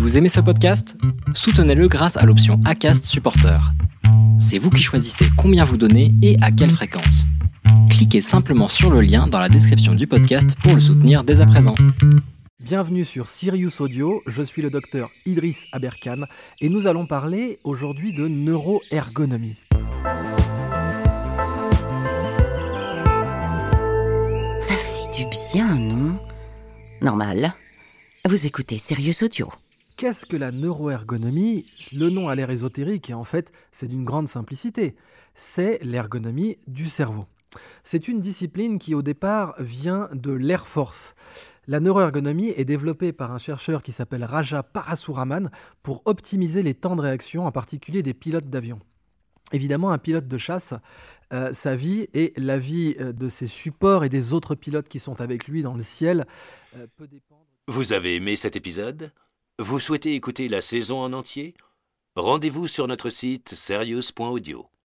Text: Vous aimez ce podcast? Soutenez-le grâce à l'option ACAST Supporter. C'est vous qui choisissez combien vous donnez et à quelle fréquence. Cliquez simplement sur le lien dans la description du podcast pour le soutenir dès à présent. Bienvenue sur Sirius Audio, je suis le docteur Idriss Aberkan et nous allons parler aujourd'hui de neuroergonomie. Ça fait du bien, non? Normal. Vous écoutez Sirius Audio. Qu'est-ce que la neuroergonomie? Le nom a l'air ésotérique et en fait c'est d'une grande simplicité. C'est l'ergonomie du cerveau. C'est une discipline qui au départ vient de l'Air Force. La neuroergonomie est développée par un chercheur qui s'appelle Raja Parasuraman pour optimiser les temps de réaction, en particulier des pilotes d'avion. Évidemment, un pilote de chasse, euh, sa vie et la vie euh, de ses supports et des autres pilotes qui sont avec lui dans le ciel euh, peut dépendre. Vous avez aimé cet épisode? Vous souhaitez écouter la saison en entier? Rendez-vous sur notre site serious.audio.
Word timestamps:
Vous 0.00 0.16
aimez 0.16 0.30
ce 0.30 0.40
podcast? 0.40 0.96
Soutenez-le 1.34 1.86
grâce 1.86 2.16
à 2.16 2.24
l'option 2.24 2.58
ACAST 2.64 3.04
Supporter. 3.04 3.60
C'est 4.40 4.56
vous 4.56 4.70
qui 4.70 4.82
choisissez 4.82 5.26
combien 5.36 5.62
vous 5.62 5.76
donnez 5.76 6.14
et 6.22 6.38
à 6.40 6.50
quelle 6.50 6.70
fréquence. 6.70 7.26
Cliquez 7.90 8.22
simplement 8.22 8.68
sur 8.68 8.88
le 8.90 9.02
lien 9.02 9.26
dans 9.26 9.38
la 9.38 9.50
description 9.50 9.94
du 9.94 10.06
podcast 10.06 10.56
pour 10.62 10.74
le 10.74 10.80
soutenir 10.80 11.22
dès 11.22 11.42
à 11.42 11.46
présent. 11.46 11.74
Bienvenue 12.60 13.04
sur 13.04 13.28
Sirius 13.28 13.82
Audio, 13.82 14.22
je 14.26 14.40
suis 14.40 14.62
le 14.62 14.70
docteur 14.70 15.10
Idriss 15.26 15.66
Aberkan 15.70 16.22
et 16.62 16.70
nous 16.70 16.86
allons 16.86 17.04
parler 17.04 17.58
aujourd'hui 17.62 18.14
de 18.14 18.26
neuroergonomie. 18.26 19.56
Ça 24.62 24.74
fait 24.76 25.14
du 25.14 25.26
bien, 25.52 25.74
non? 25.76 26.18
Normal. 27.02 27.52
Vous 28.26 28.46
écoutez 28.46 28.78
Sirius 28.78 29.22
Audio. 29.22 29.50
Qu'est-ce 30.00 30.24
que 30.24 30.38
la 30.38 30.50
neuroergonomie? 30.50 31.66
Le 31.92 32.08
nom 32.08 32.30
a 32.30 32.34
l'air 32.34 32.48
ésotérique 32.48 33.10
et 33.10 33.12
en 33.12 33.22
fait 33.22 33.52
c'est 33.70 33.86
d'une 33.86 34.06
grande 34.06 34.28
simplicité. 34.28 34.96
C'est 35.34 35.78
l'ergonomie 35.82 36.56
du 36.66 36.88
cerveau. 36.88 37.26
C'est 37.82 38.08
une 38.08 38.18
discipline 38.18 38.78
qui 38.78 38.94
au 38.94 39.02
départ 39.02 39.54
vient 39.58 40.08
de 40.14 40.32
l'Air 40.32 40.66
Force. 40.66 41.14
La 41.66 41.80
neuroergonomie 41.80 42.54
est 42.56 42.64
développée 42.64 43.12
par 43.12 43.30
un 43.30 43.36
chercheur 43.36 43.82
qui 43.82 43.92
s'appelle 43.92 44.24
Raja 44.24 44.62
Parasuraman 44.62 45.50
pour 45.82 46.00
optimiser 46.06 46.62
les 46.62 46.72
temps 46.72 46.96
de 46.96 47.02
réaction, 47.02 47.44
en 47.44 47.52
particulier 47.52 48.02
des 48.02 48.14
pilotes 48.14 48.48
d'avion. 48.48 48.80
Évidemment, 49.52 49.90
un 49.90 49.98
pilote 49.98 50.26
de 50.26 50.38
chasse, 50.38 50.72
euh, 51.34 51.52
sa 51.52 51.76
vie 51.76 52.08
et 52.14 52.32
la 52.38 52.58
vie 52.58 52.96
euh, 53.00 53.12
de 53.12 53.28
ses 53.28 53.46
supports 53.46 54.04
et 54.04 54.08
des 54.08 54.32
autres 54.32 54.54
pilotes 54.54 54.88
qui 54.88 54.98
sont 54.98 55.20
avec 55.20 55.46
lui 55.46 55.62
dans 55.62 55.74
le 55.74 55.82
ciel 55.82 56.24
euh, 56.74 56.86
peut 56.96 57.06
dépendre. 57.06 57.44
Vous 57.68 57.92
avez 57.92 58.16
aimé 58.16 58.36
cet 58.36 58.56
épisode? 58.56 59.12
Vous 59.60 59.78
souhaitez 59.78 60.14
écouter 60.14 60.48
la 60.48 60.62
saison 60.62 61.02
en 61.02 61.12
entier? 61.12 61.52
Rendez-vous 62.16 62.66
sur 62.66 62.88
notre 62.88 63.10
site 63.10 63.54
serious.audio. 63.54 64.66